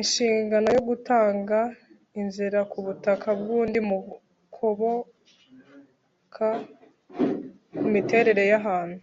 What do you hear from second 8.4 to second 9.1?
y’ahantu